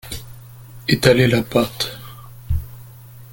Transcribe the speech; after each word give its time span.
Etaler 0.87 1.27
la 1.29 1.43
pâte 1.43 1.91